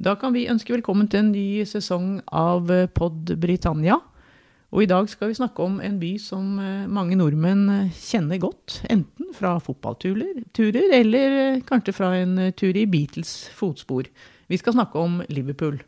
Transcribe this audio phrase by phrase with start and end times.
[0.00, 3.98] Da kan vi ønske velkommen til en ny sesong av eh, Pod Britannia.
[4.72, 8.40] Og i dag skal vi snakke om en by som eh, mange nordmenn eh, kjenner
[8.40, 8.78] godt.
[8.88, 10.40] Enten fra fotballturer
[10.96, 14.08] eller kanskje fra en tur i Beatles fotspor.
[14.48, 15.82] Vi skal snakke om Liverpool.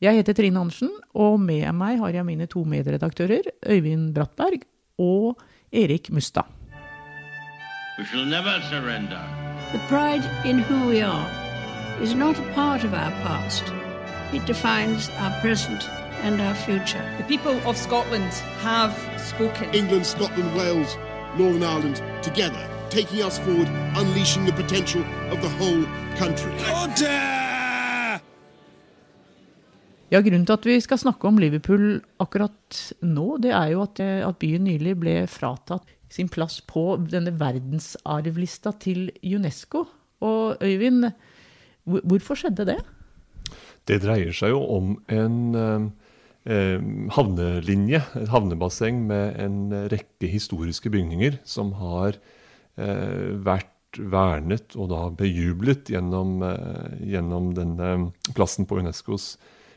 [0.00, 4.64] Jeg heter Trine Andersen, og med meg har jeg mine to medredaktører, Øyvind Brattberg
[4.96, 5.36] og
[5.68, 6.48] Erik Mustad.
[7.98, 9.20] We shall never surrender.
[9.70, 11.43] The pride in who we are
[12.00, 13.64] is not a part of our past.
[14.32, 15.88] It defines our present
[16.22, 17.04] and our future.
[17.18, 18.32] The people of Scotland
[18.62, 19.74] have spoken.
[19.74, 20.96] England, Scotland, Wales,
[21.38, 25.84] Northern Ireland together, taking us forward, unleashing the potential of the whole
[26.18, 26.52] country.
[30.10, 34.00] Ja, Grunnen til at vi skal snakke om Liverpool akkurat nå, det er jo at,
[34.00, 39.84] at byen nylig ble fratatt sin plass på denne verdensarvlista til UNESCO.
[40.22, 41.08] Og Øyvind,
[41.84, 42.78] hvorfor skjedde det?
[43.88, 45.36] Det dreier seg jo om en
[46.48, 46.80] eh,
[47.16, 49.58] havnelinje, et havnebasseng med en
[49.92, 52.16] rekke historiske bygninger som har
[52.80, 57.90] eh, vært vernet og da bejublet gjennom, eh, gjennom denne
[58.34, 59.34] plassen på UNESCOs,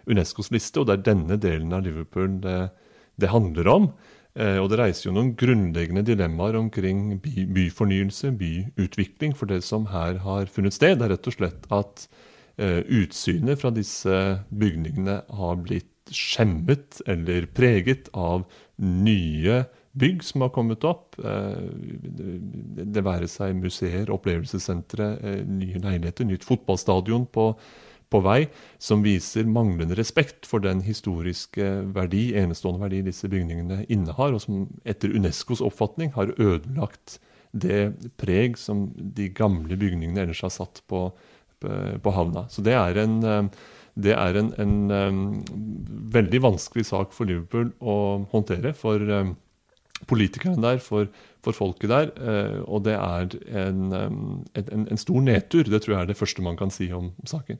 [0.08, 0.82] UNESCOs, liste.
[0.82, 2.60] Og det er denne delen av Liverpool det,
[3.20, 3.92] det handler om.
[4.38, 9.34] Eh, og det reiser jo noen grunnleggende dilemmaer omkring by, byfornyelse, byutvikling.
[9.38, 12.06] For det som her har funnet sted, er rett og slett at
[12.62, 14.22] eh, utsynet fra disse
[14.54, 18.46] bygningene har blitt skjemmet eller preget av
[18.80, 19.66] nye
[19.98, 21.18] bygg som har kommet opp.
[21.18, 21.58] Eh,
[22.86, 27.52] det være seg museer, opplevelsessentre, eh, nye leiligheter, nytt fotballstadion på
[28.14, 28.48] på vei,
[28.80, 34.68] som viser manglende respekt for den historiske verdi, enestående verdi disse bygningene innehar, og som
[34.88, 37.20] etter Unescos oppfatning har ødelagt
[37.52, 41.08] det preg som de gamle bygningene ellers har satt på,
[41.60, 42.46] på, havna.
[42.54, 43.18] Så det er en,
[43.98, 45.22] det er en, en, en,
[46.14, 47.98] veldig vanskelig sak for Liverpool å
[48.32, 48.76] håndtere.
[48.78, 49.36] for
[50.06, 51.08] politikerne der, for,
[51.42, 52.12] for folket der.
[52.70, 53.32] og det er
[53.66, 53.88] en,
[54.54, 55.64] en, en, stor nedtur.
[55.66, 57.58] Det tror jeg er det første man kan si om saken.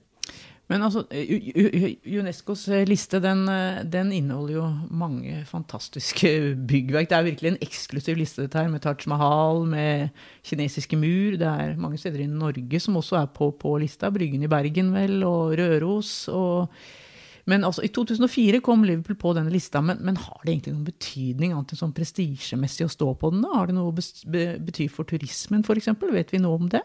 [0.68, 6.32] Men altså, Unescos eh, liste den, eh, den, inneholder jo mange fantastiske
[6.70, 7.08] byggverk.
[7.08, 10.10] Det er virkelig en eksklusiv liste dette her, med Taj Mahal, med
[10.44, 11.40] kinesiske mur.
[11.40, 14.12] Det er mange steder i Norge som også er på, på lista.
[14.12, 16.28] Bryggen i Bergen, vel, og Røros.
[16.28, 16.68] og
[17.48, 20.90] men altså, I 2004 kom Liverpool på denne lista, men, men har det egentlig noen
[20.90, 23.46] betydning annet enn sånn prestisjemessig å stå på den?
[23.46, 23.54] da?
[23.56, 25.94] Har det noe å bety for turismen, f.eks.?
[26.12, 26.84] Vet vi noe om det?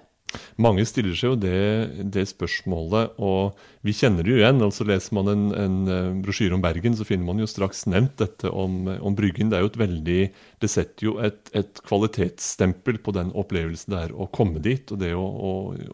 [0.62, 4.62] Mange stiller seg jo det, det, spørsmålet, og vi kjenner det jo igjen.
[4.64, 8.16] altså Leser man en, en eh, brosjyre om Bergen, så finner man jo straks nevnt
[8.22, 9.50] dette om, om Bryggen.
[9.52, 10.20] Det er jo et veldig,
[10.62, 15.02] det setter jo et, et kvalitetsstempel på den opplevelsen det er å komme dit, og
[15.02, 15.52] det å, å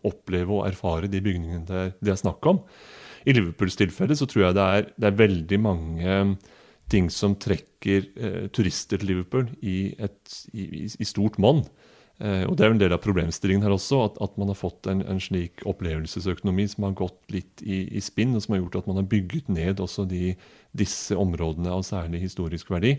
[0.08, 2.62] oppleve og erfare de bygningene det, det er snakk om.
[3.28, 6.18] I Liverpools tilfelle så tror jeg det er, det er veldig mange
[6.88, 11.64] ting som trekker eh, turister til Liverpool i, et, i, i stort monn.
[12.18, 14.58] Eh, og Det er jo en del av problemstillingen her også, at, at man har
[14.58, 18.64] fått en, en, slik opplevelsesøkonomi som har gått litt i, i, spinn, og som har
[18.64, 20.32] gjort at man har bygget ned også de,
[20.78, 22.96] disse områdene av særlig historisk verdi.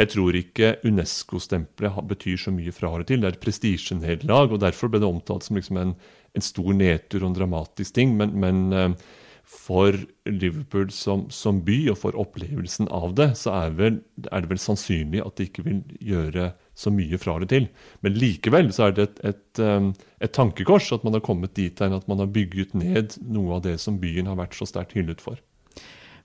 [0.00, 3.20] Jeg tror ikke Unesco-stempelet betyr så mye fra og til.
[3.20, 5.96] Det er et prestisjenederlag, og derfor ble det omtalt som liksom en,
[6.32, 8.16] en, stor nedtur og en dramatisk ting.
[8.16, 9.10] men, men eh,
[9.44, 14.50] for Liverpool som, som, by og for opplevelsen av det, så er, vel, er, det
[14.50, 17.68] vel sannsynlig at de ikke vil gjøre så mye fra det til.
[18.04, 19.92] Men likevel så er det et, et, um,
[20.24, 23.64] et tankekors at man har kommet dit hen at man har bygget ned noe av
[23.66, 25.40] det som byen har vært så sterkt hyllet for.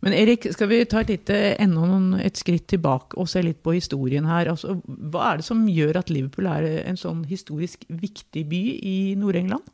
[0.05, 3.73] Men Erik, skal vi ta et, lite, enda et skritt tilbake og se litt på
[3.79, 4.51] historien her?
[4.51, 8.97] Altså, hva er det som gjør at Liverpool er en sånn historisk viktig by i
[9.17, 9.65] Nord-England?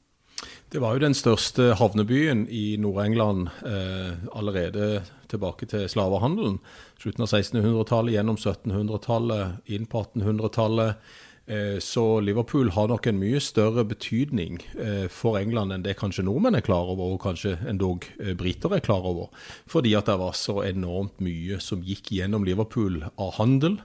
[0.74, 6.59] Det var jo den største havnebyen i Nord-England eh, allerede tilbake til slavehandelen.
[7.02, 11.06] Slutten av 1600-tallet, gjennom 1700-tallet, inn på 1800-tallet.
[11.46, 16.24] Eh, så Liverpool har nok en mye større betydning eh, for England enn det kanskje
[16.24, 19.28] nordmenn er klar over, og kanskje endog eh, briter er klar over.
[19.68, 23.81] Fordi at det var så enormt mye som gikk gjennom Liverpool av handel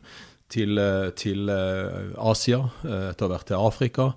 [0.49, 4.11] til, eh, til, eh, Asia, eh, etter hvert til Afrika,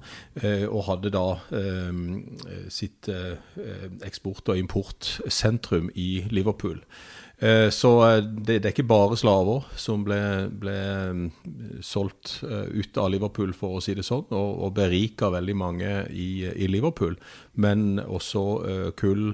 [0.72, 1.25] og hadde da
[2.69, 3.10] sitt
[4.01, 6.81] eksport- og importsentrum i Liverpool.
[7.42, 7.90] Så
[8.22, 10.20] det, det, er ikke bare slaver som ble,
[10.62, 10.76] ble
[11.82, 16.46] solgt ut av Liverpool, for å si det sånn, og, og berika veldig mange i,
[16.46, 17.16] i, Liverpool.
[17.58, 18.44] Men også
[19.02, 19.32] kull,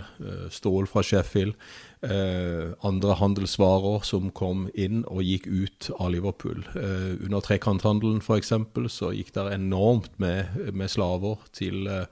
[0.56, 1.60] stål fra Sheffield,
[2.02, 6.64] eh, andre handelsvarer som kom inn og gikk ut av Liverpool.
[6.76, 8.54] Eh, under trekanthandelen f.eks.
[8.94, 12.06] så gikk det enormt med, med slaver til, eh,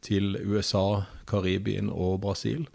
[0.00, 2.66] til, USA, Karibien og Brasil.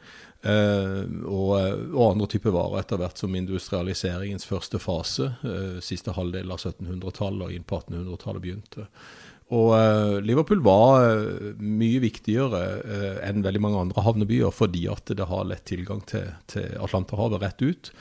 [0.44, 1.51] Eh, og,
[1.94, 7.45] og, andre typer varer etter hvert som industrialiseringens første fase, eh, siste halvdel av 1700-tallet
[7.48, 8.88] og inn på 1800-tallet begynte.
[9.51, 15.12] Og uh, Liverpool var uh, mye viktigere uh, enn veldig mange andre havnebyer fordi at
[15.12, 17.92] det har lett tilgang til, til Atlanterhavet rett ut.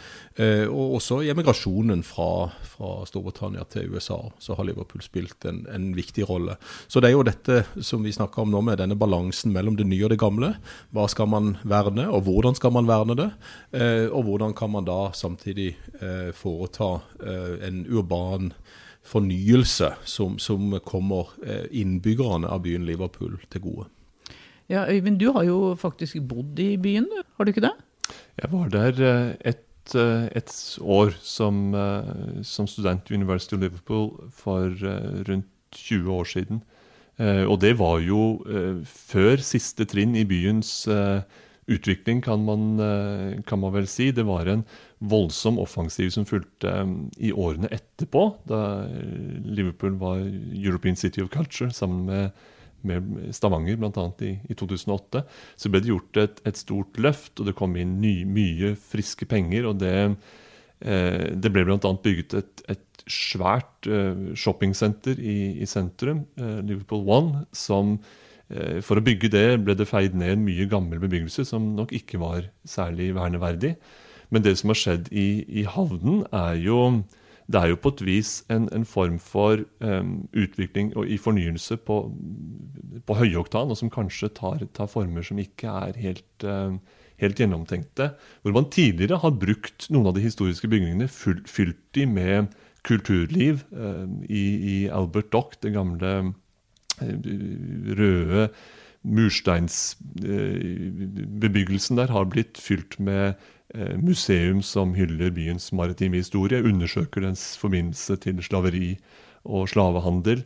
[0.72, 5.90] og også i emigrasjonen fra, fra, Storbritannia til USA så har Liverpool spilt en, en,
[5.92, 6.56] viktig rolle.
[6.88, 9.84] Så det er jo dette som vi snakker om nå, med denne balansen mellom det
[9.90, 10.54] nye og det gamle.
[10.96, 13.30] Hva skal man verne, og hvordan skal man verne det?
[14.12, 15.74] og hvordan kan man da samtidig
[16.36, 16.94] foreta
[17.68, 18.52] en urban
[19.02, 23.88] fornyelse som, som kommer eh, innbyggerne av byen Liverpool til gode.
[24.70, 27.74] Ja, Øyvind, du har jo faktisk bodd i byen, har du ikke det?
[28.40, 31.74] Jeg var der eh, et, eh, et år som,
[32.46, 34.70] som, student i University of Liverpool for
[35.28, 36.62] rundt 20 år siden.
[37.22, 38.42] Og det var jo
[38.88, 40.88] før siste trinn i byens
[41.70, 42.80] utvikling, kan man,
[43.46, 44.10] kan man vel si.
[44.10, 44.64] Det var en
[45.02, 48.60] voldsom offensiv som fulgte um, i årene etterpå, da
[49.42, 50.22] Liverpool var
[50.54, 52.30] European City of Culture sammen med,
[52.86, 54.06] med Stavanger bl.a.
[54.22, 55.24] I, i 2008.
[55.56, 59.26] Så ble det gjort et, et stort løft, og det kom inn ny, mye friske
[59.30, 59.68] penger.
[59.70, 59.94] og Det,
[60.86, 61.94] eh, det ble bl.a.
[62.06, 67.96] bygget et, et svært eh, shoppingsenter i, i sentrum, eh, Liverpool One, som
[68.48, 72.20] eh, for å bygge det ble det feid ned mye gammel bebyggelse som nok ikke
[72.22, 73.76] var særlig verneverdig.
[74.32, 76.78] Men det som har skjedd i, i havnen, er jo
[77.52, 81.76] det er jo på et vis en, en form for um, utvikling og i fornyelse
[81.84, 81.96] på,
[83.06, 86.80] på høyoktan, og som kanskje tar, tar, former som ikke er helt, um,
[87.20, 88.06] helt, gjennomtenkte.
[88.42, 92.46] Hvor man tidligere har brukt noen av de historiske bygningene, fylt, de med
[92.86, 93.54] kulturliv.
[93.70, 94.44] Um, i,
[94.76, 96.32] i, Albert Dock, det gamle
[97.02, 98.48] røde
[99.02, 103.40] mursteinsbebyggelsen der, har blitt fylt med Eh,
[103.96, 108.98] museum som hyller byens maritime historie, undersøker dens forbindelse til slaveri
[109.44, 110.42] og slavehandel.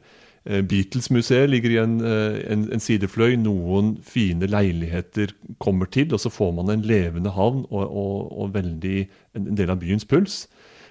[0.46, 3.34] Eh, Beatles-museet ligger i en, eh, en, en, sidefløy.
[3.40, 8.54] Noen fine leiligheter kommer til, og så får man en levende havn og, og, og
[8.54, 10.44] veldig, en, del av byens puls.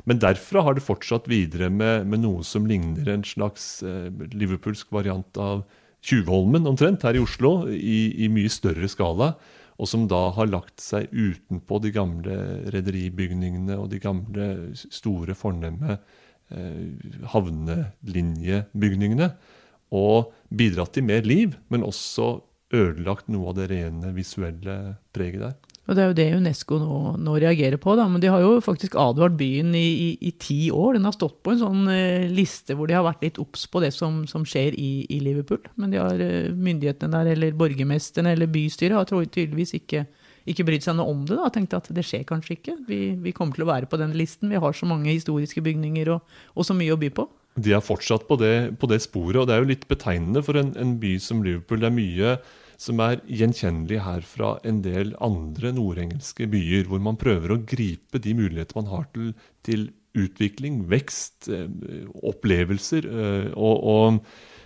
[0.06, 4.92] Men derfra har det fortsatt videre med, med noe som ligner en slags eh, liverpoolsk
[4.94, 5.66] variant av
[6.06, 9.32] Tjuvholmen, omtrent, her i Oslo, i, i mye større skala
[9.76, 12.36] og som da har lagt seg utenpå de gamle
[12.74, 19.30] rederibygningene og de gamle, store, fornemme eh, havnelinjebygningene.
[19.96, 22.40] Og bidratt til mer liv, men også
[22.76, 24.78] ødelagt noe av det rene visuelle
[25.16, 25.75] preget der.
[25.86, 27.94] Og Det er jo det UNESCO nå, nå reagerer på.
[27.98, 28.08] Da.
[28.10, 30.98] Men de har jo faktisk advart byen i, i, i, ti år.
[30.98, 33.84] Den har stått på en sånn uh, liste hvor de har vært litt obs på
[33.84, 35.62] det som, som skjer i, i, Liverpool.
[35.78, 40.08] Men de har uh, myndighetene der, eller borgermesteren eller bystyret, har tydeligvis ikke,
[40.50, 41.38] ikke brydd seg noe om det.
[41.38, 42.80] da, Tenkt at det skjer kanskje ikke.
[42.90, 44.50] Vi, vi, kommer til å være på den listen.
[44.50, 47.30] Vi har så mange historiske bygninger og, og så mye å by på.
[47.62, 50.58] De er fortsatt på det, på det, sporet, og det er jo litt betegnende for
[50.60, 51.80] en, en by som Liverpool.
[51.80, 52.38] Det er mye
[52.82, 58.22] som er gjenkjennelig her fra en del andre nordengelske byer, hvor man prøver å gripe
[58.22, 59.32] de muligheter man har til,
[59.66, 61.70] til utvikling, vekst, eh,
[62.26, 63.08] opplevelser.
[63.08, 64.20] Eh, og, og,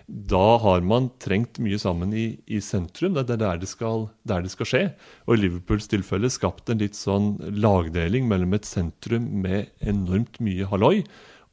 [0.10, 3.14] da har man trengt mye sammen i, i sentrum.
[3.14, 4.84] Det er der det, skal, der det, skal, skje.
[5.28, 10.66] Og i Liverpools tilfelle skapt en litt sånn lagdeling mellom et sentrum med enormt mye
[10.72, 11.04] halloi,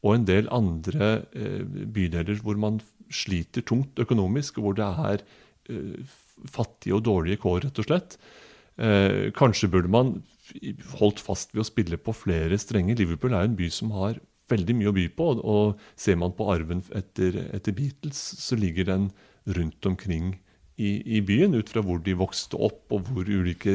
[0.00, 2.80] og en del andre eh, bydeler hvor man
[3.12, 5.26] sliter tungt økonomisk, og hvor det er
[6.50, 8.16] fattige og dårlige kår, rett og slett.
[8.76, 10.16] Eh, kanskje burde man
[11.00, 12.98] holdt fast ved å spille på flere strenger.
[13.00, 15.28] Liverpool er jo en by som har veldig mye å by på.
[15.42, 19.08] Og ser man på arven etter, etter Beatles, så ligger den
[19.56, 20.34] rundt omkring
[20.76, 23.72] i, i, byen, ut fra hvor de vokste opp og hvor ulike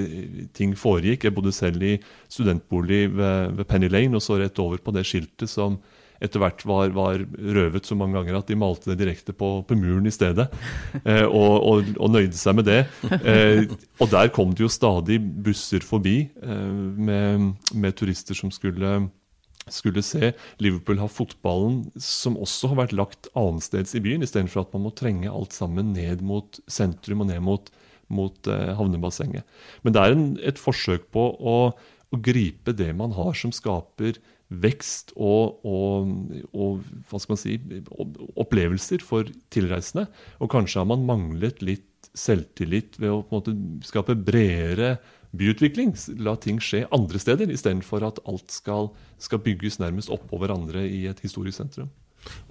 [0.58, 1.26] ting foregikk.
[1.26, 1.96] Jeg bodde selv i
[2.30, 5.80] studentbolig ved, ved Penny Lane og så rett over på det skiltet som
[6.22, 7.24] etter hvert var, var,
[7.58, 10.50] røvet så mange ganger at de malte det direkte på, på muren i stedet.
[11.02, 12.82] Eh, og, og, og, nøyde seg med det.
[13.26, 13.64] Eh,
[14.04, 16.76] og der kom det jo stadig busser forbi eh,
[17.08, 18.92] med, med, turister som skulle,
[19.72, 20.34] skulle se.
[20.62, 24.94] Liverpool har fotballen, som også har vært lagt annensteds i byen, istedenfor at man må
[24.98, 27.72] trenge alt sammen ned mot sentrum og ned mot,
[28.14, 29.48] mot eh, havnebassenget.
[29.82, 34.22] Men det er en, et forsøk på å, å gripe det man har som skaper
[34.52, 36.12] vekst og, og,
[36.52, 37.56] og, hva skal man si,
[38.42, 40.08] opplevelser for tilreisende.
[40.44, 44.98] Og kanskje har man manglet litt selvtillit ved å på en måte skape bredere
[45.38, 45.94] byutvikling.
[46.20, 48.92] La ting skje andre steder, istedenfor at alt skal,
[49.22, 51.92] skal bygges nærmest oppå hverandre i et historisk sentrum.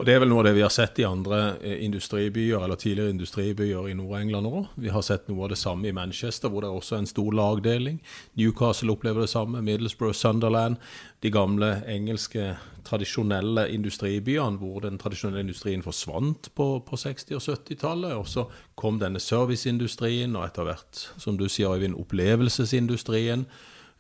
[0.00, 2.79] Og Det er vel noe av det vi har sett i andre eh, industribyer, eller
[2.81, 4.71] tidligere industribyer i Nord-England òg.
[4.81, 7.31] Vi har sett noe av det samme i Manchester, hvor det er også en stor
[7.37, 8.00] lagdeling.
[8.41, 9.62] Newcastle opplever det samme.
[9.62, 10.81] Middlesbrough, Sunderland.
[11.23, 12.55] De gamle engelske
[12.89, 18.17] tradisjonelle industribyene, hvor den tradisjonelle industrien forsvant på, på 60- og 70-tallet.
[18.17, 18.47] Og så
[18.81, 23.47] kom denne serviceindustrien, og etter hvert, som du sier, Øyvind, opplevelsesindustrien.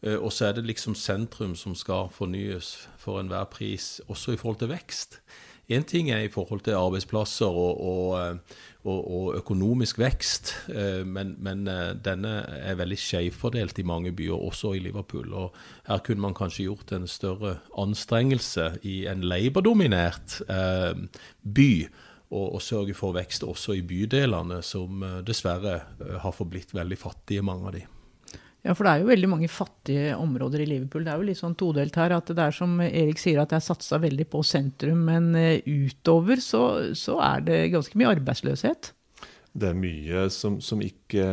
[0.02, 4.40] Eh, og så er det liksom sentrum som skal fornyes for enhver pris, også i
[4.40, 5.20] forhold til vekst.
[5.70, 8.56] Én ting er i forhold til arbeidsplasser og, og, eh,
[8.90, 14.34] og, og økonomisk vekst, eh, men, men, eh, denne er veldig skjevfordelt i mange byer,
[14.34, 15.30] også i Liverpool.
[15.30, 15.54] Og
[15.86, 20.40] her kunne man kanskje gjort en større anstrengelse i en Labour-dominert
[21.42, 21.72] by.
[22.30, 25.80] Og, sørge for vekst også i bydelene, som dessverre
[26.22, 27.82] har forblitt veldig fattige, mange av de.
[28.60, 31.06] Ja, for det er jo veldig mange fattige områder i Liverpool.
[31.06, 32.12] Det er jo litt sånn todelt her.
[32.12, 35.06] at Det er som Erik sier, at det er satsa veldig på sentrum.
[35.08, 38.92] Men eh, utover så, så, er det ganske mye arbeidsløshet.
[39.50, 41.24] Det er mye som, som ikke,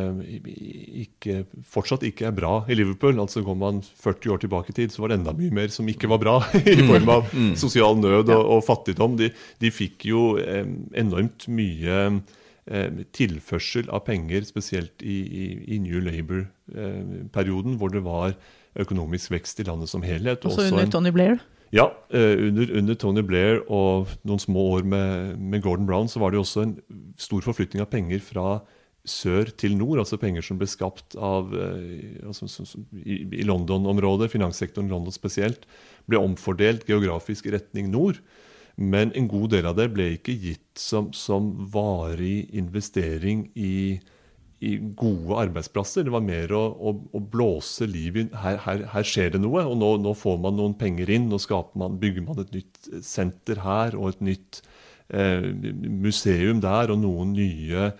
[1.04, 3.20] ikke, fortsatt ikke er bra i Liverpool.
[3.20, 5.86] Altså Går man 40 år tilbake i tid, så var det enda mye mer som
[5.86, 6.40] ikke var bra.
[6.64, 7.54] I form av mm.
[7.60, 9.20] sosial nød og, og fattigdom.
[9.20, 10.30] De, de, fikk jo
[10.96, 12.22] enormt mye
[13.16, 15.44] tilførsel av penger, spesielt i, i,
[15.76, 16.00] i New
[16.68, 18.34] Labour-perioden, hvor det var
[18.78, 20.44] økonomisk vekst i landet som helhet.
[20.44, 21.38] Også, Også under en, Tony Blair?
[21.72, 26.20] Ja, eh, under, under, Tony Blair og noen små år med, med, Gordon Brown så
[26.20, 26.76] var det også en
[27.18, 28.60] stor forflytning av penger fra
[29.08, 31.52] sør til nord, altså penger som ble skapt av,
[32.26, 35.64] altså, som, som, i, i London-området, finanssektoren i London spesielt,
[36.08, 38.20] ble omfordelt geografisk i retning nord.
[38.78, 43.98] Men en god del av det ble ikke gitt som, som varig investering i,
[44.60, 46.06] i, gode arbeidsplasser.
[46.06, 49.64] Det var mer å, å, å blåse liv i her, her, her, skjer det noe,
[49.64, 51.28] og nå, nå, får man noen penger inn.
[51.30, 51.40] Nå
[51.78, 54.62] man, bygger man et nytt senter her og et nytt
[55.14, 55.50] eh,
[55.88, 57.90] museum der og noen nye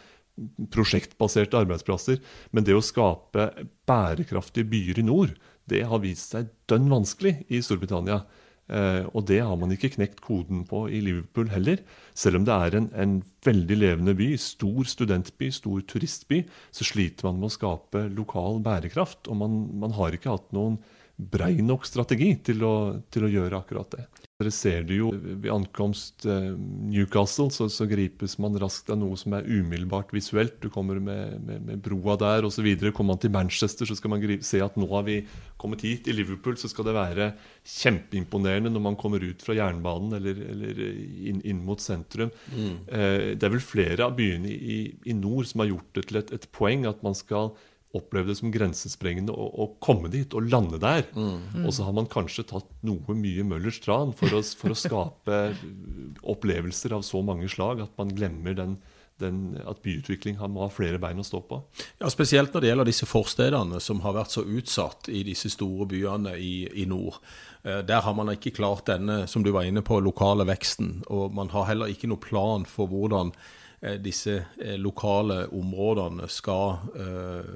[0.74, 2.20] prosjektbaserte arbeidsplasser.
[2.54, 3.50] Men det å skape
[3.88, 5.34] bærekraftige byer i nord,
[5.68, 8.22] det har vist seg dønn vanskelig i Storbritannia.
[8.68, 11.80] Eh, og det har man ikke knekt koden på i Liverpool heller.
[12.12, 16.42] Selv om det er en, en, veldig levende by, stor studentby, stor turistby,
[16.75, 19.30] så sliter man med å skape lokal bærekraft.
[19.30, 20.76] Og man, man har ikke hatt noen
[21.18, 22.75] brei nok strategi til å,
[23.10, 24.06] til å gjøre akkurat det.
[24.38, 29.16] Dere ser det jo ved ankomst eh, Newcastle, så, så, gripes man raskt av noe
[29.18, 30.60] som er umiddelbart visuelt.
[30.62, 32.68] Du kommer med, med, med broa der osv.
[32.92, 35.16] Kommer man til Manchester, så skal man gripe, se at nå har vi
[35.58, 36.06] kommet hit.
[36.06, 37.26] I Liverpool så skal det være
[37.66, 42.30] kjempeimponerende når man kommer ut fra jernbanen eller, eller inn, inn, mot sentrum.
[42.54, 42.76] Mm.
[42.94, 46.22] Eh, det er vel flere av byene i, i, nord som har gjort det til
[46.22, 47.56] et, et poeng at man skal
[47.97, 51.07] opplevd det som grensesprengende å, å, komme dit og lande der.
[51.16, 51.64] Mm.
[51.64, 55.40] Og så har man kanskje tatt noe mye Møllers tran for å, for å skape
[56.28, 58.76] opplevelser av så mange slag at man glemmer den,
[59.23, 61.62] den, at byutvikling må ha flere bein å stå på.
[62.02, 65.88] Ja, Spesielt når det gjelder disse forstedene som har vært så utsatt i disse store
[65.88, 67.23] byene i, i nord.
[67.64, 71.07] Eh, der har man ikke klart denne, som du var inne på, lokale veksten.
[71.09, 73.33] Og man har heller ikke noe plan for hvordan
[73.78, 77.50] disse eh, lokale områdene skal eh,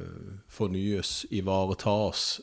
[0.48, 2.40] fornyes, ivaretas,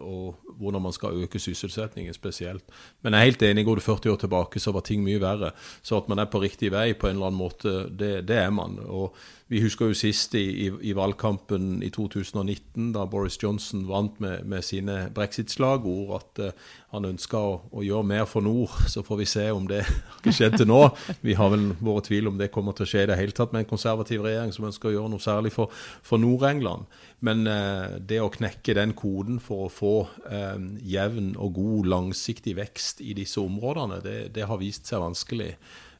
[0.00, 2.64] og hvordan man skal øke sysselsettingen spesielt.
[3.02, 5.52] Men jeg er helt enig, går du 40 år tilbake, så var ting mye verre.
[5.82, 8.50] Så at man er på riktig vei på en eller annen måte, det, det er
[8.50, 8.78] man.
[8.84, 9.16] Og
[9.48, 14.44] vi husker jo sist i, i, i, valgkampen i 2019, da Boris Johnson vant med,
[14.50, 16.44] med sine brexit-slagord, at
[16.94, 18.72] han ønska å, å, gjøre mer for nord.
[18.90, 20.80] Så får vi se om det har skjedd til nå.
[21.24, 23.54] Vi har vel våre tvil om det kommer til å skje i det hele tatt
[23.54, 25.72] med en konservativ regjering som ønsker å gjøre noe særlig for,
[26.06, 26.88] for Nord-England.
[27.24, 29.94] Men eh, det å knekke den koden for å få
[30.28, 30.60] eh,
[30.94, 35.54] jevn og god langsiktig vekst i disse områdene, det, det har vist seg vanskelig.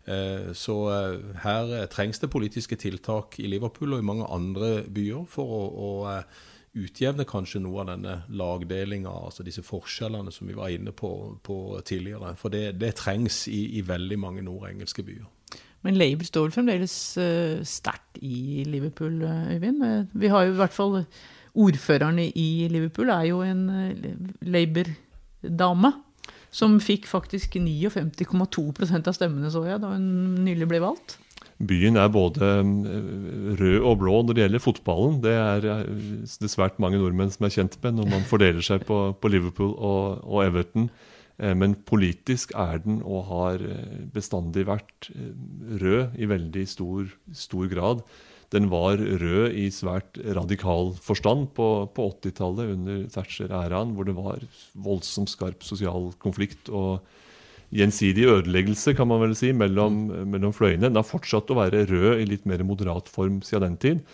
[0.05, 4.83] Eh, så eh, her eh, trengs det politiske tiltak i Liverpool og i mange andre
[4.85, 5.93] byer for å, å
[6.75, 11.11] utjevne kanskje noe av denne lagdelinga, altså disse forskjellene som vi var inne på,
[11.45, 12.35] på tidligere.
[12.41, 15.29] For det, det trengs i, i, veldig mange nordengelske byer.
[15.85, 19.85] Men Labour står vel fremdeles uh, sterkt i Liverpool, Øyvind?
[20.17, 21.03] Vi har jo i hvert fall
[21.55, 23.69] Ordførerne i Liverpool er jo en
[24.43, 25.93] Labour-dame.
[26.55, 30.09] Som fikk faktisk 59,2% av stemmene, så jeg, da hun
[30.47, 31.17] nylig ble valgt.
[31.63, 35.21] Byen er både eh, rød og blå når det gjelder fotballen.
[35.23, 38.87] Det er eh, det svært mange nordmenn som er kjent med når man fordeler seg
[38.89, 40.89] på, på Liverpool og, og, Everton.
[41.39, 43.67] Eh, men politisk er den og har
[44.15, 45.11] bestandig vært
[45.83, 48.07] rød i veldig stor, stor grad.
[48.55, 54.43] Den var rød i svært radikal forstand på, på 80-tallet under Thatcher-æraen, hvor det var
[54.75, 57.07] voldsomt skarp sosial konflikt og
[57.75, 60.89] gjensidig ødeleggelse kan man vel si, mellom, mellom fløyene.
[60.89, 64.05] Den har fortsatt å være rød i litt mer moderat form siden den tid.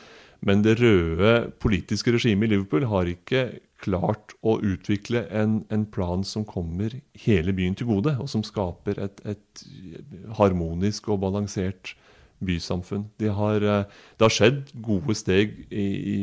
[0.41, 3.51] Men det røde politiske regimet i Liverpool har ikke
[3.81, 9.01] klart å utvikle en, en, plan som kommer hele byen til gode, og som skaper
[9.05, 9.65] et, et
[10.39, 11.95] harmonisk og balansert
[12.45, 13.05] bysamfunn.
[13.21, 13.85] De har, eh,
[14.17, 16.19] det har skjedd gode steg i, i,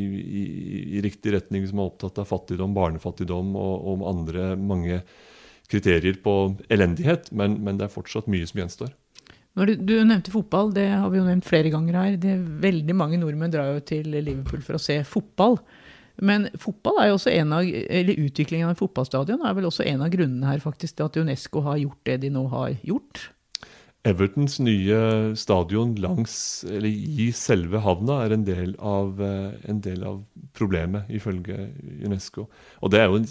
[0.97, 5.03] i, riktig retning, som er opptatt av fattigdom, barnefattigdom og, og andre mange
[5.71, 6.37] kriterier på
[6.71, 8.93] elendighet, men, men, det er fortsatt mye som gjenstår.
[9.57, 12.17] Du, du, nevnte fotball, det har vi jo nevnt flere ganger her.
[12.21, 15.57] Det, veldig mange nordmenn drar jo til Liverpool for å se fotball.
[16.17, 20.03] Men fotball er jo også en av, eller utviklingen av fotballstadion er vel også en
[20.05, 23.27] av grunnene her faktisk til at Unesco har gjort det de nå har gjort?
[24.07, 24.99] Evertons nye
[25.37, 26.37] stadion langs,
[26.69, 30.21] eller i selve havna er en del, av, eh, en del av
[30.57, 31.67] problemet, ifølge
[32.05, 32.47] Unesco.
[32.81, 33.27] Og det er jo en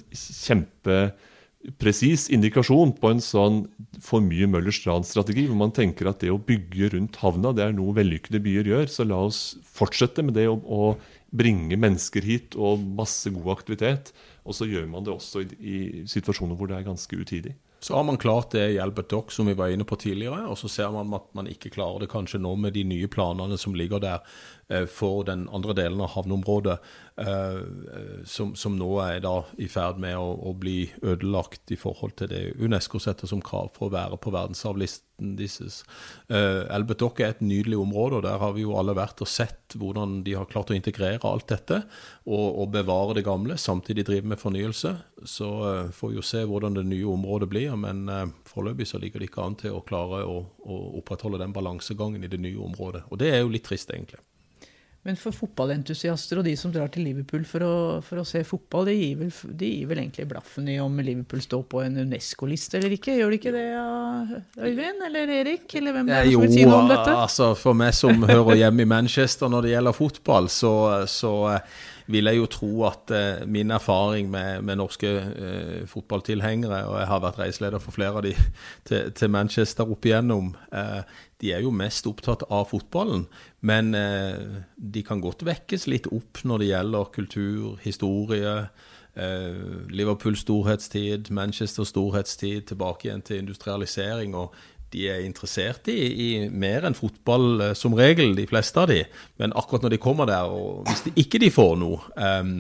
[1.64, 3.66] kjempepresis indikasjon på en sånn
[4.02, 7.72] for mye Møllers Tran-strategi, hvor man tenker at det å bygge rundt havna det er
[7.72, 8.86] noe vellykkede byer gjør.
[8.86, 10.96] Så la oss fortsette med det å, å
[11.32, 14.12] bringe mennesker hit og masse god aktivitet.
[14.44, 17.56] Og så gjør man det også i, i situasjoner hvor det er ganske utidig.
[17.80, 20.46] Så har man klart det i Albert Dock, som vi var inne på tidligere.
[20.48, 23.58] Og så ser man at man ikke klarer det kanskje nå med de nye planene
[23.60, 24.24] som ligger der
[24.90, 26.76] for den andre delen av havneområdet,
[27.22, 27.60] eh,
[28.26, 32.32] som, som, nå er da i ferd med å, å, bli ødelagt i forhold til
[32.32, 35.82] det Unesco setter som krav for å være på verdensarvlisten deres.
[36.28, 40.20] Eh, er et nydelig område, og der har vi jo alle vært og sett hvordan
[40.26, 41.84] de har klart å integrere alt dette
[42.26, 44.96] og, og bevare det gamle, samtidig drive med fornyelse.
[45.24, 45.48] Så
[45.94, 49.30] får vi jo se hvordan det nye området blir men eh, foreløpig så ligger det
[49.30, 53.06] ikke an til å klare å, å, opprettholde den balansegangen i det nye området.
[53.10, 54.20] Og det er jo litt trist, egentlig.
[55.06, 58.88] Men for fotballentusiaster og de som drar til Liverpool for å, for å se fotball,
[58.88, 62.80] de gir, vel, de gir, vel, egentlig blaffen i om Liverpool står på en Unesco-liste
[62.80, 63.14] eller ikke?
[63.14, 63.66] Gjør de ikke det,
[64.58, 65.68] Øyvind eller Erik?
[65.78, 67.18] Eller hvem er som vil si noe om dette?
[67.26, 70.72] Altså, for meg som hører hjemme i Manchester når det gjelder fotball, så,
[71.06, 71.36] så
[72.06, 77.10] vil jeg jo tro at eh, min erfaring med, med norske eh, fotballtilhengere, og jeg
[77.10, 78.34] har vært reiseleder for flere av de
[78.88, 81.00] til, til Manchester opp igjennom, eh,
[81.42, 83.26] de er jo mest opptatt av fotballen.
[83.66, 88.58] Men eh, de kan godt vekkes litt opp når det gjelder kultur, historie.
[89.16, 94.34] Liverpool storhetstid, Manchester storhetstid, tilbake igjen til industrialisering.
[94.36, 94.52] og
[94.94, 99.02] de er interessert i, i mer enn fotball eh, som regel, de fleste av de.
[99.40, 102.54] Men akkurat når de kommer der, og hvis de ikke de får noe um,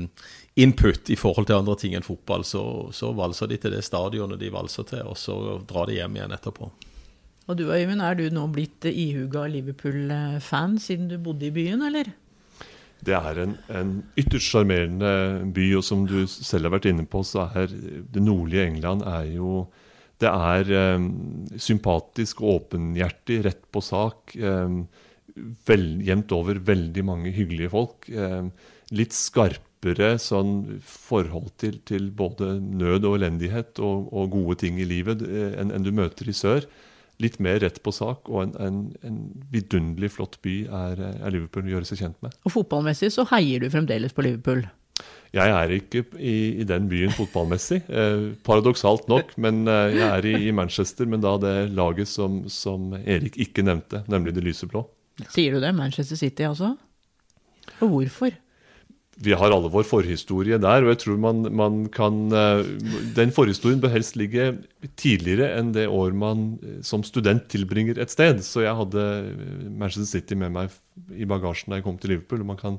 [0.58, 2.64] input i forhold til andre ting enn fotball, så,
[2.96, 6.36] så, valser de til det stadionet de valser til, og så drar de hjem igjen
[6.36, 6.70] etterpå.
[7.46, 12.10] Og du Øyvind, er du nå blitt ihuga Liverpool-fan siden du bodde i byen, eller?
[13.06, 15.12] Det er en, en ytterst sjarmerende
[15.54, 19.28] by, og som du selv har vært inne på, så er det nordlige England er
[19.36, 19.66] jo
[20.22, 21.10] det er um,
[21.60, 24.32] sympatisk, åpenhjertig, rett på sak.
[24.40, 24.86] Um,
[25.68, 28.08] vel, jevnt over veldig mange hyggelige folk.
[28.08, 28.50] Um,
[28.96, 34.88] litt skarpere sånn forhold til, til, både nød og elendighet og, og gode ting i
[34.88, 36.64] livet eh, enn en du møter i sør.
[37.22, 39.20] Litt mer rett på sak, og en, en, en
[39.52, 42.34] vidunderlig flott by er, er Liverpool å gjøre seg kjent med.
[42.44, 44.66] Og fotballmessig så heier du fremdeles på Liverpool?
[45.36, 49.34] Jeg er ikke i, i den byen fotballmessig, eh, paradoksalt nok.
[49.42, 53.66] Men eh, jeg er i, i, Manchester, men da det laget som, som, Erik ikke
[53.66, 54.86] nevnte, nemlig det lyseblå.
[55.32, 55.74] Sier du det?
[55.76, 56.74] Manchester City, altså?
[57.80, 58.36] Og hvorfor?
[59.16, 62.66] Vi har alle vår forhistorie der, og jeg tror man, man kan eh,
[63.16, 64.50] Den forhistorien bør helst ligge
[65.00, 68.44] tidligere enn det år man eh, som student tilbringer et sted.
[68.44, 69.06] Så jeg hadde
[69.68, 70.76] Manchester City med meg
[71.16, 72.44] i bagasjen da jeg kom til Liverpool.
[72.44, 72.78] og man kan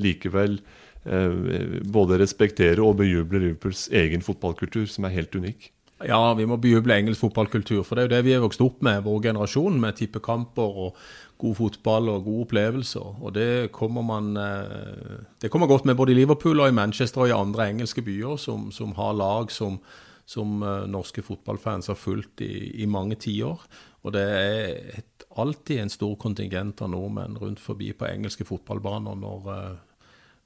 [0.00, 5.72] likevel Eh, både respektere og bejuble Liverpools egen fotballkultur, som er helt unik.
[6.02, 8.80] Ja, vi må bejuble engelsk fotballkultur, for det er jo det vi er vokst opp
[8.82, 10.96] med, vår generasjon, med tippekamper og
[11.42, 13.20] god fotball og gode opplevelser.
[13.22, 17.24] Og det kommer man eh, Det kommer godt med både i Liverpool og i Manchester
[17.24, 19.78] og i andre engelske byer som, som har lag som,
[20.26, 23.62] som eh, norske fotballfans har fulgt i, i mange tiår.
[24.02, 29.16] Og det er et, alltid en stor kontingent av nordmenn rundt forbi på engelske fotballbaner
[29.16, 29.46] når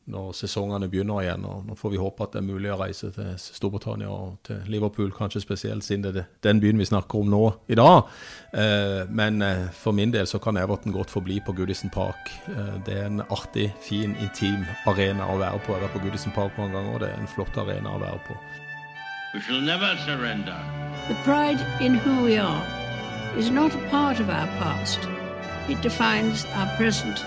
[0.07, 1.45] når sesongene begynner igjen.
[1.45, 4.61] og Nå får vi håpe at det er mulig å reise til Storbritannia og til
[4.71, 7.43] Liverpool, kanskje spesielt, siden det er den byen vi snakker om nå
[7.73, 8.07] i dag.
[8.55, 12.31] Eh, men eh, for min del så kan Everton godt forbli på Goodison Park.
[12.53, 15.75] Eh, det er en artig, fin, intim arena å være på.
[15.75, 18.03] Jeg har vært på Goodison Park mange ganger, og det er en flott arena å
[18.03, 18.41] være på.
[19.35, 20.57] We shall never surrender.
[21.09, 22.63] The pride in who we are
[23.37, 25.01] is not a part of our past.
[25.69, 27.27] It defines our present